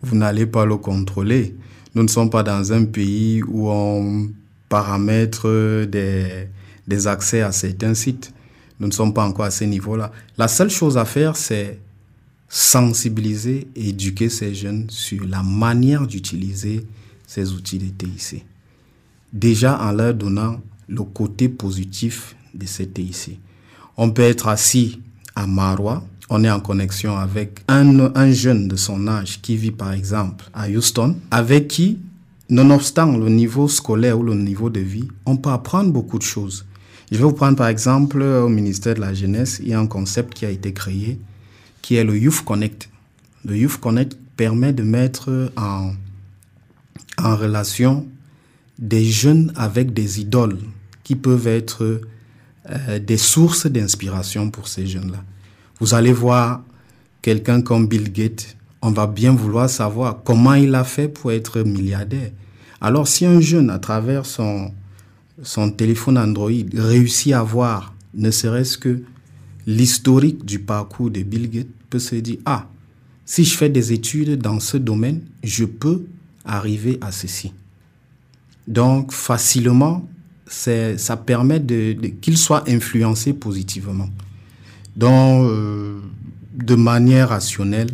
vous 0.00 0.16
n'allez 0.16 0.46
pas 0.46 0.64
le 0.64 0.78
contrôler. 0.78 1.54
Nous 1.94 2.02
ne 2.02 2.08
sommes 2.08 2.30
pas 2.30 2.42
dans 2.42 2.72
un 2.72 2.86
pays 2.86 3.42
où 3.42 3.68
on 3.68 4.30
paramètre 4.70 5.84
des, 5.84 6.48
des 6.88 7.06
accès 7.06 7.42
à 7.42 7.52
certains 7.52 7.92
sites. 7.92 8.32
Nous 8.80 8.86
ne 8.86 8.92
sommes 8.92 9.12
pas 9.12 9.26
encore 9.26 9.44
à 9.44 9.50
ce 9.50 9.64
niveau-là. 9.64 10.10
La 10.38 10.48
seule 10.48 10.70
chose 10.70 10.96
à 10.96 11.04
faire, 11.04 11.36
c'est 11.36 11.78
sensibiliser 12.54 13.66
et 13.74 13.88
éduquer 13.88 14.28
ces 14.28 14.54
jeunes 14.54 14.84
sur 14.90 15.24
la 15.26 15.42
manière 15.42 16.06
d'utiliser 16.06 16.84
ces 17.26 17.50
outils 17.54 17.78
de 17.78 17.86
TIC. 17.86 18.44
Déjà 19.32 19.80
en 19.82 19.90
leur 19.92 20.12
donnant 20.12 20.60
le 20.86 21.02
côté 21.02 21.48
positif 21.48 22.36
de 22.52 22.66
ces 22.66 22.86
TIC. 22.86 23.40
On 23.96 24.10
peut 24.10 24.20
être 24.20 24.48
assis 24.48 25.00
à 25.34 25.46
Marois, 25.46 26.04
on 26.28 26.44
est 26.44 26.50
en 26.50 26.60
connexion 26.60 27.16
avec 27.16 27.60
un, 27.68 28.14
un 28.14 28.32
jeune 28.32 28.68
de 28.68 28.76
son 28.76 29.08
âge 29.08 29.40
qui 29.40 29.56
vit 29.56 29.70
par 29.70 29.94
exemple 29.94 30.44
à 30.52 30.68
Houston, 30.68 31.16
avec 31.30 31.68
qui, 31.68 32.00
nonobstant 32.50 33.16
le 33.16 33.30
niveau 33.30 33.66
scolaire 33.66 34.18
ou 34.18 34.24
le 34.24 34.34
niveau 34.34 34.68
de 34.68 34.80
vie, 34.80 35.08
on 35.24 35.38
peut 35.38 35.48
apprendre 35.48 35.90
beaucoup 35.90 36.18
de 36.18 36.22
choses. 36.22 36.66
Je 37.10 37.16
vais 37.16 37.24
vous 37.24 37.32
prendre 37.32 37.56
par 37.56 37.68
exemple 37.68 38.20
au 38.20 38.50
ministère 38.50 38.94
de 38.94 39.00
la 39.00 39.14
Jeunesse, 39.14 39.58
il 39.62 39.70
y 39.70 39.72
a 39.72 39.80
un 39.80 39.86
concept 39.86 40.34
qui 40.34 40.44
a 40.44 40.50
été 40.50 40.74
créé 40.74 41.18
qui 41.82 41.96
est 41.96 42.04
le 42.04 42.16
Youth 42.16 42.42
Connect. 42.44 42.88
Le 43.44 43.56
Youth 43.56 43.78
Connect 43.78 44.16
permet 44.36 44.72
de 44.72 44.82
mettre 44.82 45.52
en, 45.56 45.92
en 47.18 47.36
relation 47.36 48.06
des 48.78 49.04
jeunes 49.04 49.52
avec 49.56 49.92
des 49.92 50.20
idoles 50.20 50.58
qui 51.04 51.16
peuvent 51.16 51.46
être 51.46 52.00
euh, 52.70 52.98
des 52.98 53.16
sources 53.16 53.66
d'inspiration 53.66 54.50
pour 54.50 54.68
ces 54.68 54.86
jeunes-là. 54.86 55.22
Vous 55.80 55.94
allez 55.94 56.12
voir 56.12 56.62
quelqu'un 57.20 57.60
comme 57.60 57.88
Bill 57.88 58.12
Gates, 58.12 58.56
on 58.82 58.90
va 58.90 59.06
bien 59.06 59.32
vouloir 59.32 59.68
savoir 59.68 60.22
comment 60.24 60.54
il 60.54 60.74
a 60.74 60.84
fait 60.84 61.08
pour 61.08 61.32
être 61.32 61.62
milliardaire. 61.62 62.30
Alors 62.80 63.06
si 63.06 63.26
un 63.26 63.40
jeune, 63.40 63.70
à 63.70 63.78
travers 63.78 64.26
son, 64.26 64.72
son 65.42 65.70
téléphone 65.70 66.18
Android, 66.18 66.50
réussit 66.74 67.32
à 67.32 67.42
voir 67.42 67.94
ne 68.14 68.30
serait-ce 68.30 68.76
que 68.78 69.02
l'historique 69.66 70.44
du 70.44 70.58
parcours 70.58 71.10
de 71.10 71.22
Bill 71.22 71.50
Gates, 71.50 71.66
peut 71.90 71.98
se 71.98 72.16
dire, 72.16 72.38
ah, 72.44 72.68
si 73.24 73.44
je 73.44 73.56
fais 73.56 73.68
des 73.68 73.92
études 73.92 74.36
dans 74.40 74.60
ce 74.60 74.76
domaine, 74.76 75.22
je 75.42 75.64
peux 75.64 76.04
arriver 76.44 76.98
à 77.00 77.12
ceci. 77.12 77.52
Donc 78.66 79.12
facilement, 79.12 80.08
ça 80.46 81.16
permet 81.16 81.60
de, 81.60 81.92
qu'il 82.20 82.36
soit 82.36 82.68
influencé 82.68 83.32
positivement. 83.32 84.08
Donc, 84.96 85.48
euh, 85.50 86.00
de 86.54 86.74
manière 86.74 87.30
rationnelle, 87.30 87.90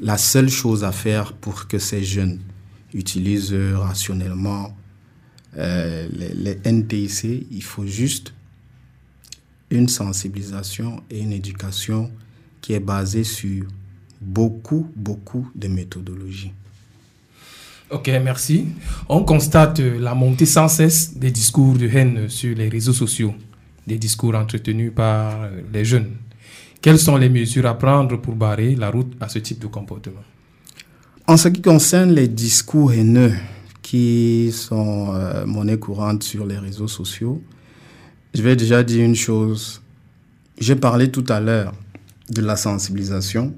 la 0.00 0.18
seule 0.18 0.50
chose 0.50 0.84
à 0.84 0.92
faire 0.92 1.32
pour 1.32 1.66
que 1.68 1.78
ces 1.78 2.02
jeunes 2.02 2.38
utilisent 2.92 3.54
rationnellement 3.54 4.74
euh, 5.56 6.08
les, 6.12 6.34
les, 6.34 6.70
NTIC, 6.70 7.46
il 7.50 7.62
faut 7.62 7.86
juste 7.86 8.32
une 9.70 9.88
sensibilisation 9.88 11.02
et 11.10 11.20
une 11.20 11.32
éducation 11.32 12.10
qui 12.60 12.72
est 12.74 12.80
basée 12.80 13.24
sur 13.24 13.64
beaucoup, 14.20 14.88
beaucoup 14.94 15.48
de 15.54 15.68
méthodologies. 15.68 16.52
Ok, 17.90 18.08
merci. 18.22 18.66
On 19.08 19.24
constate 19.24 19.80
la 19.80 20.14
montée 20.14 20.46
sans 20.46 20.68
cesse 20.68 21.16
des 21.16 21.30
discours 21.30 21.74
de 21.74 21.88
haine 21.88 22.28
sur 22.28 22.56
les 22.56 22.68
réseaux 22.68 22.92
sociaux, 22.92 23.34
des 23.86 23.98
discours 23.98 24.34
entretenus 24.34 24.92
par 24.94 25.48
les 25.72 25.84
jeunes. 25.84 26.10
Quelles 26.80 26.98
sont 26.98 27.16
les 27.16 27.28
mesures 27.28 27.66
à 27.66 27.76
prendre 27.76 28.16
pour 28.20 28.34
barrer 28.36 28.74
la 28.76 28.90
route 28.90 29.12
à 29.20 29.28
ce 29.28 29.38
type 29.40 29.58
de 29.58 29.66
comportement? 29.66 30.22
En 31.26 31.36
ce 31.36 31.48
qui 31.48 31.60
concerne 31.62 32.12
les 32.12 32.28
discours 32.28 32.92
haineux 32.92 33.34
qui 33.82 34.50
sont 34.52 35.12
euh, 35.14 35.44
monnaie 35.46 35.78
courante 35.78 36.22
sur 36.22 36.46
les 36.46 36.58
réseaux 36.58 36.88
sociaux, 36.88 37.42
je 38.34 38.42
vais 38.42 38.56
déjà 38.56 38.82
dire 38.82 39.04
une 39.04 39.16
chose. 39.16 39.82
J'ai 40.58 40.76
parlé 40.76 41.10
tout 41.10 41.24
à 41.28 41.40
l'heure 41.40 41.74
de 42.28 42.42
la 42.42 42.56
sensibilisation 42.56 43.54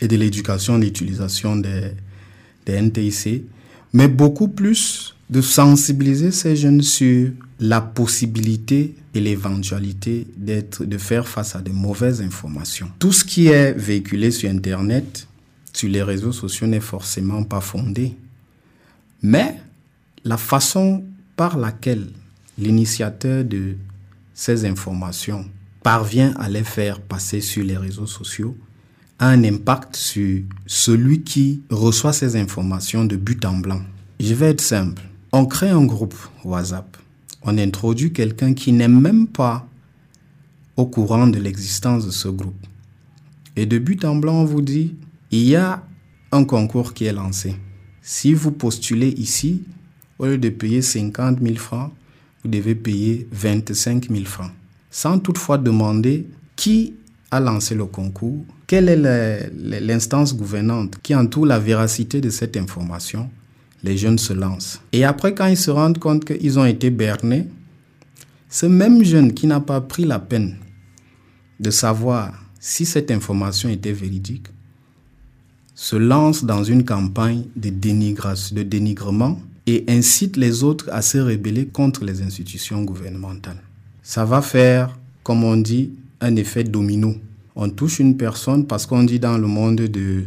et 0.00 0.08
de 0.08 0.16
l'éducation 0.16 0.78
l'utilisation 0.78 1.56
des, 1.56 1.92
des 2.66 2.80
NTIC, 2.80 3.44
mais 3.92 4.08
beaucoup 4.08 4.48
plus 4.48 5.14
de 5.30 5.40
sensibiliser 5.40 6.30
ces 6.30 6.56
jeunes 6.56 6.82
sur 6.82 7.30
la 7.60 7.80
possibilité 7.80 8.94
et 9.14 9.20
l'éventualité 9.20 10.26
d'être, 10.36 10.84
de 10.84 10.98
faire 10.98 11.28
face 11.28 11.54
à 11.54 11.60
de 11.60 11.70
mauvaises 11.70 12.20
informations. 12.20 12.90
Tout 12.98 13.12
ce 13.12 13.24
qui 13.24 13.46
est 13.46 13.72
véhiculé 13.72 14.30
sur 14.30 14.50
Internet, 14.50 15.28
sur 15.72 15.88
les 15.88 16.02
réseaux 16.02 16.32
sociaux 16.32 16.66
n'est 16.66 16.80
forcément 16.80 17.44
pas 17.44 17.60
fondé. 17.60 18.14
Mais 19.22 19.56
la 20.24 20.36
façon 20.36 21.04
par 21.36 21.56
laquelle 21.56 22.08
l'initiateur 22.58 23.44
de 23.44 23.76
ces 24.34 24.64
informations 24.64 25.44
parvient 25.82 26.34
à 26.38 26.48
les 26.48 26.64
faire 26.64 27.00
passer 27.00 27.40
sur 27.40 27.64
les 27.64 27.76
réseaux 27.76 28.06
sociaux 28.06 28.56
a 29.18 29.28
un 29.28 29.44
impact 29.44 29.94
sur 29.94 30.42
celui 30.66 31.22
qui 31.22 31.62
reçoit 31.70 32.12
ces 32.12 32.36
informations 32.36 33.04
de 33.04 33.16
but 33.16 33.44
en 33.44 33.58
blanc. 33.58 33.80
Je 34.18 34.34
vais 34.34 34.50
être 34.50 34.60
simple. 34.60 35.02
On 35.32 35.46
crée 35.46 35.70
un 35.70 35.84
groupe 35.84 36.16
WhatsApp. 36.44 36.96
On 37.42 37.56
introduit 37.58 38.12
quelqu'un 38.12 38.52
qui 38.54 38.72
n'est 38.72 38.88
même 38.88 39.26
pas 39.26 39.66
au 40.76 40.86
courant 40.86 41.26
de 41.26 41.38
l'existence 41.38 42.06
de 42.06 42.10
ce 42.10 42.28
groupe. 42.28 42.66
Et 43.56 43.66
de 43.66 43.78
but 43.78 44.04
en 44.04 44.16
blanc, 44.16 44.40
on 44.40 44.44
vous 44.44 44.62
dit, 44.62 44.96
il 45.30 45.44
y 45.44 45.56
a 45.56 45.84
un 46.32 46.44
concours 46.44 46.94
qui 46.94 47.04
est 47.04 47.12
lancé. 47.12 47.56
Si 48.00 48.34
vous 48.34 48.50
postulez 48.50 49.10
ici, 49.10 49.62
au 50.18 50.26
lieu 50.26 50.38
de 50.38 50.48
payer 50.48 50.82
50 50.82 51.40
000 51.40 51.56
francs, 51.56 51.92
vous 52.42 52.50
devez 52.50 52.74
payer 52.74 53.28
25 53.32 54.08
000 54.10 54.24
francs 54.24 54.50
sans 54.92 55.18
toutefois 55.18 55.58
demander 55.58 56.26
qui 56.54 56.94
a 57.32 57.40
lancé 57.40 57.74
le 57.74 57.86
concours, 57.86 58.44
quelle 58.66 58.88
est 58.88 59.80
l'instance 59.80 60.36
gouvernante 60.36 60.96
qui 61.02 61.14
entoure 61.14 61.46
la 61.46 61.58
véracité 61.58 62.20
de 62.20 62.28
cette 62.30 62.56
information, 62.58 63.30
les 63.82 63.96
jeunes 63.96 64.18
se 64.18 64.34
lancent. 64.34 64.80
Et 64.92 65.04
après, 65.04 65.34
quand 65.34 65.46
ils 65.46 65.56
se 65.56 65.70
rendent 65.70 65.98
compte 65.98 66.24
qu'ils 66.26 66.58
ont 66.58 66.66
été 66.66 66.90
bernés, 66.90 67.48
ce 68.50 68.66
même 68.66 69.02
jeune 69.02 69.32
qui 69.32 69.46
n'a 69.46 69.60
pas 69.60 69.80
pris 69.80 70.04
la 70.04 70.18
peine 70.18 70.56
de 71.58 71.70
savoir 71.70 72.32
si 72.60 72.84
cette 72.84 73.10
information 73.10 73.70
était 73.70 73.92
véridique, 73.92 74.48
se 75.74 75.96
lance 75.96 76.44
dans 76.44 76.62
une 76.62 76.84
campagne 76.84 77.44
de, 77.56 77.70
dénigrement 77.70 79.40
et 79.66 79.84
incite 79.88 80.36
les 80.36 80.64
autres 80.64 80.88
à 80.92 81.02
se 81.02 81.18
rebeller 81.18 81.66
contre 81.66 82.04
les 82.04 82.22
institutions 82.22 82.82
gouvernementales 82.82 83.62
ça 84.02 84.24
va 84.24 84.42
faire, 84.42 84.98
comme 85.22 85.44
on 85.44 85.56
dit, 85.56 85.92
un 86.20 86.34
effet 86.36 86.64
domino. 86.64 87.14
On 87.54 87.70
touche 87.70 88.00
une 88.00 88.16
personne 88.16 88.66
parce 88.66 88.86
qu'on 88.86 89.04
dit 89.04 89.20
dans 89.20 89.38
le 89.38 89.46
monde 89.46 89.76
de, 89.76 90.24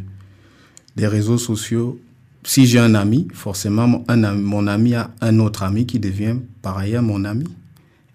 des 0.96 1.08
réseaux 1.08 1.38
sociaux, 1.38 2.00
si 2.44 2.66
j'ai 2.66 2.80
un 2.80 2.96
ami, 2.96 3.28
forcément 3.34 4.04
un, 4.08 4.34
mon 4.34 4.68
ami 4.68 4.96
a 4.96 5.12
un 5.22 5.40
autre 5.40 5.64
ami 5.64 5.86
qui 5.86 6.00
devient 6.00 6.38
par 6.62 6.78
ailleurs 6.78 7.04
mon 7.04 7.26
ami. 7.26 7.46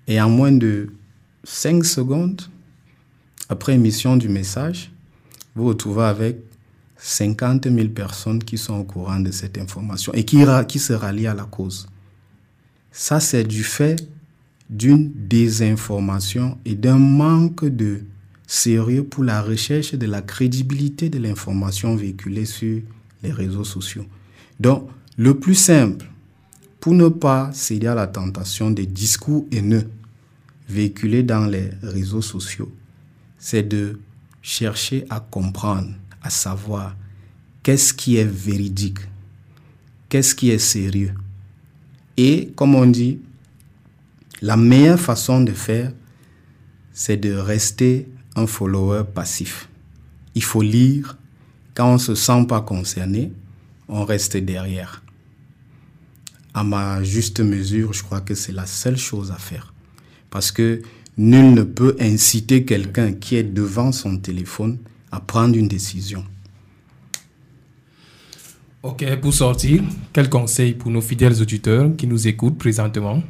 Et 0.06 0.20
en 0.20 0.30
moins 0.30 0.52
de 0.52 0.90
5 1.44 1.84
secondes, 1.84 2.42
après 3.48 3.74
émission 3.74 4.16
du 4.16 4.28
message, 4.28 4.90
vous 5.54 5.64
vous 5.64 5.68
retrouvez 5.70 6.04
avec 6.04 6.36
50 7.02 7.64
000 7.64 7.88
personnes 7.88 8.44
qui 8.44 8.58
sont 8.58 8.74
au 8.74 8.84
courant 8.84 9.20
de 9.20 9.30
cette 9.30 9.58
information 9.58 10.12
et 10.12 10.24
qui, 10.24 10.38
se 10.78 10.92
rallient 10.92 11.26
à 11.26 11.34
la 11.34 11.44
cause. 11.44 11.88
Ça, 12.92 13.20
c'est 13.20 13.44
du 13.44 13.64
fait 13.64 14.06
d'une 14.68 15.10
désinformation 15.14 16.58
et 16.64 16.74
d'un 16.74 16.98
manque 16.98 17.64
de 17.64 18.02
sérieux 18.46 19.04
pour 19.04 19.24
la 19.24 19.42
recherche 19.42 19.94
de 19.94 20.06
la 20.06 20.22
crédibilité 20.22 21.08
de 21.08 21.18
l'information 21.18 21.96
véhiculée 21.96 22.44
sur 22.44 22.80
les 23.22 23.32
réseaux 23.32 23.64
sociaux. 23.64 24.06
Donc, 24.58 24.88
le 25.16 25.38
plus 25.38 25.54
simple, 25.54 26.06
pour 26.80 26.94
ne 26.94 27.08
pas 27.08 27.50
céder 27.52 27.86
à 27.86 27.94
la 27.94 28.06
tentation 28.06 28.70
des 28.70 28.86
discours 28.86 29.46
haineux 29.52 29.88
véhiculé 30.68 31.22
dans 31.22 31.46
les 31.46 31.70
réseaux 31.82 32.22
sociaux, 32.22 32.72
c'est 33.38 33.62
de 33.62 33.98
chercher 34.42 35.04
à 35.10 35.20
comprendre, 35.20 35.90
à 36.22 36.30
savoir 36.30 36.96
qu'est-ce 37.62 37.92
qui 37.92 38.16
est 38.16 38.24
véridique, 38.24 38.98
qu'est-ce 40.08 40.34
qui 40.34 40.50
est 40.50 40.58
sérieux. 40.58 41.14
Et 42.16 42.52
comme 42.56 42.74
on 42.74 42.86
dit, 42.86 43.20
la 44.42 44.56
meilleure 44.56 45.00
façon 45.00 45.40
de 45.40 45.52
faire, 45.52 45.92
c'est 46.92 47.16
de 47.16 47.32
rester 47.32 48.08
un 48.36 48.46
follower 48.46 49.04
passif. 49.14 49.68
Il 50.34 50.42
faut 50.42 50.62
lire. 50.62 51.16
Quand 51.74 51.90
on 51.90 51.94
ne 51.94 51.98
se 51.98 52.14
sent 52.14 52.46
pas 52.48 52.60
concerné, 52.60 53.32
on 53.88 54.04
reste 54.04 54.36
derrière. 54.36 55.02
À 56.52 56.64
ma 56.64 57.02
juste 57.04 57.40
mesure, 57.40 57.92
je 57.92 58.02
crois 58.02 58.20
que 58.20 58.34
c'est 58.34 58.52
la 58.52 58.66
seule 58.66 58.96
chose 58.96 59.30
à 59.30 59.36
faire. 59.36 59.72
Parce 60.30 60.50
que 60.50 60.82
nul 61.16 61.54
ne 61.54 61.62
peut 61.62 61.96
inciter 62.00 62.64
quelqu'un 62.64 63.12
qui 63.12 63.36
est 63.36 63.44
devant 63.44 63.92
son 63.92 64.18
téléphone 64.18 64.78
à 65.10 65.20
prendre 65.20 65.56
une 65.56 65.68
décision. 65.68 66.24
Ok, 68.82 69.04
pour 69.20 69.34
sortir, 69.34 69.82
quel 70.12 70.30
conseil 70.30 70.72
pour 70.72 70.90
nos 70.90 71.02
fidèles 71.02 71.42
auditeurs 71.42 71.90
qui 71.98 72.06
nous 72.06 72.26
écoutent 72.26 72.56
présentement, 72.56 73.22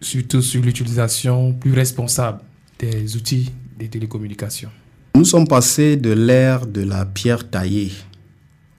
surtout 0.00 0.40
sur 0.40 0.62
l'utilisation 0.62 1.52
plus 1.52 1.74
responsable 1.74 2.40
des 2.78 3.14
outils 3.14 3.52
de 3.78 3.86
télécommunications? 3.86 4.70
Nous 5.14 5.26
sommes 5.26 5.46
passés 5.46 5.98
de 5.98 6.12
l'ère 6.12 6.66
de 6.66 6.80
la 6.80 7.04
pierre 7.04 7.50
taillée, 7.50 7.92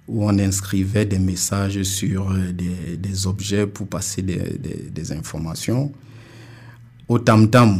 où 0.08 0.26
on 0.26 0.40
inscrivait 0.40 1.06
des 1.06 1.20
messages 1.20 1.84
sur 1.84 2.32
euh, 2.32 2.52
des, 2.52 3.28
objets 3.28 3.68
pour 3.68 3.88
passer 3.88 4.24
des, 4.24 4.58
des 4.92 5.12
informations, 5.12 5.92
au 7.08 7.20
tam-tam. 7.20 7.80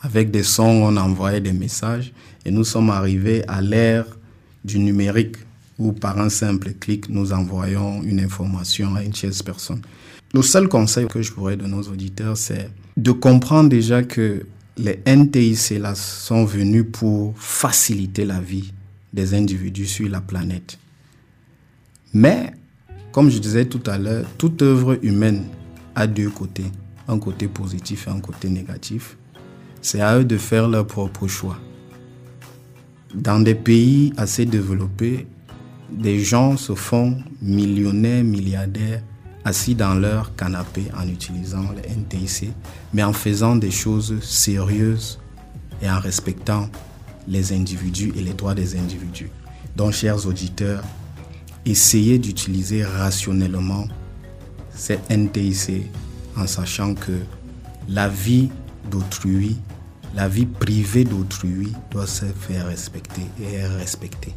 Avec 0.00 0.30
des 0.30 0.42
sons, 0.42 0.84
on 0.84 0.96
envoyait 0.96 1.42
des 1.42 1.52
messages, 1.52 2.14
et 2.44 2.50
nous 2.50 2.64
sommes 2.64 2.90
arrivés 2.90 3.44
à 3.48 3.60
l'ère 3.60 4.06
du 4.64 4.78
numérique 4.78 5.36
où 5.78 5.92
par 5.92 6.20
un 6.20 6.28
simple 6.28 6.72
clic, 6.78 7.08
nous 7.08 7.32
envoyons 7.32 8.02
une 8.02 8.20
information 8.20 8.94
à 8.94 9.02
une 9.02 9.12
tierce 9.12 9.42
personne. 9.42 9.80
Le 10.34 10.42
seul 10.42 10.68
conseil 10.68 11.08
que 11.08 11.22
je 11.22 11.32
pourrais 11.32 11.56
donner 11.56 11.74
aux 11.74 11.88
auditeurs, 11.88 12.36
c'est 12.36 12.70
de 12.96 13.10
comprendre 13.12 13.70
déjà 13.70 14.02
que 14.02 14.46
les 14.76 15.00
NTIC 15.06 15.80
sont 15.94 16.44
venus 16.44 16.84
pour 16.92 17.34
faciliter 17.38 18.24
la 18.24 18.40
vie 18.40 18.72
des 19.12 19.34
individus 19.34 19.86
sur 19.86 20.08
la 20.08 20.20
planète. 20.20 20.78
Mais, 22.12 22.52
comme 23.10 23.30
je 23.30 23.38
disais 23.38 23.64
tout 23.64 23.82
à 23.86 23.98
l'heure, 23.98 24.26
toute 24.38 24.62
œuvre 24.62 24.98
humaine 25.02 25.44
a 25.94 26.06
deux 26.06 26.30
côtés, 26.30 26.70
un 27.08 27.18
côté 27.18 27.48
positif 27.48 28.06
et 28.06 28.10
un 28.10 28.20
côté 28.20 28.48
négatif. 28.48 29.16
C'est 29.82 30.00
à 30.00 30.18
eux 30.18 30.24
de 30.24 30.36
faire 30.36 30.68
leur 30.68 30.86
propre 30.86 31.26
choix. 31.26 31.58
Dans 33.14 33.40
des 33.40 33.56
pays 33.56 34.12
assez 34.16 34.46
développés, 34.46 35.26
des 35.90 36.20
gens 36.20 36.56
se 36.56 36.74
font 36.76 37.16
millionnaires, 37.42 38.22
milliardaires, 38.22 39.02
assis 39.44 39.74
dans 39.74 39.94
leur 39.94 40.36
canapé 40.36 40.84
en 40.96 41.08
utilisant 41.08 41.64
le 41.74 41.80
NTIC, 41.90 42.52
mais 42.92 43.02
en 43.02 43.12
faisant 43.12 43.56
des 43.56 43.72
choses 43.72 44.22
sérieuses 44.22 45.18
et 45.82 45.90
en 45.90 45.98
respectant 45.98 46.68
les 47.26 47.52
individus 47.52 48.12
et 48.16 48.22
les 48.22 48.32
droits 48.32 48.54
des 48.54 48.76
individus. 48.76 49.30
Donc, 49.76 49.92
chers 49.92 50.24
auditeurs, 50.26 50.84
essayez 51.66 52.18
d'utiliser 52.18 52.84
rationnellement 52.84 53.88
ces 54.72 55.00
NTIC 55.10 55.90
en 56.36 56.46
sachant 56.46 56.94
que 56.94 57.12
la 57.88 58.08
vie 58.08 58.50
d'autrui, 58.88 59.56
la 60.14 60.28
vie 60.28 60.46
privée 60.46 61.04
d'autrui 61.04 61.72
doit 61.90 62.06
se 62.06 62.26
faire 62.26 62.66
respecter 62.66 63.22
et 63.40 63.54
est 63.54 63.66
respectée. 63.66 64.34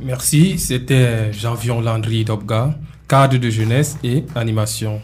Merci, 0.00 0.58
c'était 0.58 1.32
Jean-Vion 1.32 1.80
Landry 1.80 2.24
Dobga, 2.24 2.74
cadre 3.08 3.38
de 3.38 3.50
jeunesse 3.50 3.96
et 4.04 4.24
animation. 4.34 5.00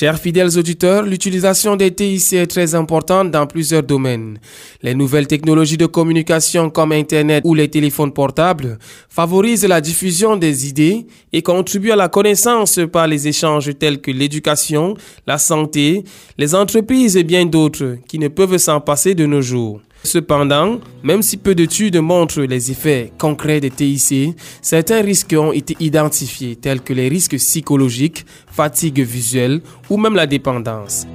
Chers 0.00 0.18
fidèles 0.18 0.56
auditeurs, 0.56 1.02
l'utilisation 1.02 1.76
des 1.76 1.90
TIC 1.90 2.32
est 2.32 2.46
très 2.46 2.74
importante 2.74 3.30
dans 3.30 3.46
plusieurs 3.46 3.82
domaines. 3.82 4.38
Les 4.82 4.94
nouvelles 4.94 5.26
technologies 5.26 5.76
de 5.76 5.84
communication 5.84 6.70
comme 6.70 6.92
Internet 6.92 7.42
ou 7.44 7.52
les 7.52 7.68
téléphones 7.68 8.10
portables 8.10 8.78
favorisent 9.10 9.66
la 9.66 9.82
diffusion 9.82 10.38
des 10.38 10.66
idées 10.66 11.06
et 11.34 11.42
contribuent 11.42 11.92
à 11.92 11.96
la 11.96 12.08
connaissance 12.08 12.80
par 12.90 13.08
les 13.08 13.28
échanges 13.28 13.78
tels 13.78 14.00
que 14.00 14.10
l'éducation, 14.10 14.94
la 15.26 15.36
santé, 15.36 16.02
les 16.38 16.54
entreprises 16.54 17.18
et 17.18 17.22
bien 17.22 17.44
d'autres 17.44 17.98
qui 18.08 18.18
ne 18.18 18.28
peuvent 18.28 18.56
s'en 18.56 18.80
passer 18.80 19.14
de 19.14 19.26
nos 19.26 19.42
jours. 19.42 19.82
Cependant, 20.02 20.80
même 21.02 21.22
si 21.22 21.36
peu 21.36 21.54
d'études 21.54 21.98
montrent 21.98 22.42
les 22.42 22.70
effets 22.70 23.12
concrets 23.18 23.60
des 23.60 23.70
TIC, 23.70 24.34
certains 24.62 25.02
risques 25.02 25.36
ont 25.38 25.52
été 25.52 25.76
identifiés 25.78 26.56
tels 26.56 26.80
que 26.80 26.94
les 26.94 27.08
risques 27.08 27.36
psychologiques, 27.36 28.24
fatigue 28.50 29.00
visuelle 29.00 29.60
ou 29.90 29.98
même 29.98 30.14
la 30.14 30.26
dépendance. 30.26 31.06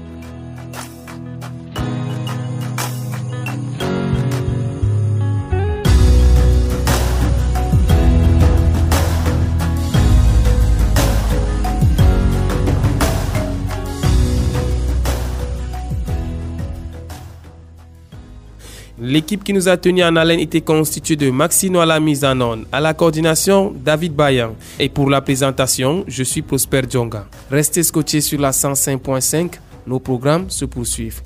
L'équipe 19.07 19.43
qui 19.43 19.53
nous 19.53 19.69
a 19.69 19.77
tenu 19.77 20.03
en 20.03 20.15
haleine 20.15 20.39
était 20.39 20.61
constituée 20.61 21.15
de 21.15 21.29
Maxino 21.29 21.79
à 21.79 21.85
la 21.85 21.99
mise 21.99 22.25
en 22.25 22.41
onde, 22.41 22.65
à 22.71 22.81
la 22.81 22.95
coordination 22.95 23.71
David 23.71 24.15
Bayan. 24.15 24.55
Et 24.79 24.89
pour 24.89 25.11
la 25.11 25.21
présentation, 25.21 26.03
je 26.07 26.23
suis 26.23 26.41
Prosper 26.41 26.81
Djonga. 26.89 27.27
Restez 27.51 27.83
scotchés 27.83 28.21
sur 28.21 28.41
la 28.41 28.49
105.5, 28.49 29.59
nos 29.85 29.99
programmes 29.99 30.49
se 30.49 30.65
poursuivent. 30.65 31.21